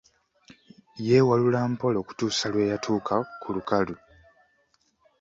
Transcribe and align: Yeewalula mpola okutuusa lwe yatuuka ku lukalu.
Yeewalula 1.07 1.59
mpola 1.73 1.97
okutuusa 2.03 2.45
lwe 2.53 2.69
yatuuka 2.71 3.15
ku 3.41 3.47
lukalu. 3.55 3.95